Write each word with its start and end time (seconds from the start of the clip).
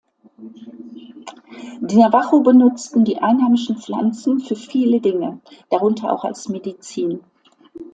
Die 1.81 1.95
Navajo 1.95 2.39
benutzen 2.39 3.05
die 3.05 3.17
einheimischen 3.21 3.77
Pflanzen 3.77 4.39
für 4.39 4.55
viele 4.55 4.99
Dinge, 4.99 5.41
darunter 5.69 6.11
auch 6.11 6.23
als 6.25 6.49
Medizin. 6.49 7.23